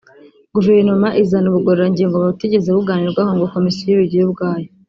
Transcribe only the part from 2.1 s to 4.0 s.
butigeze buganirwaho ngo komisiyo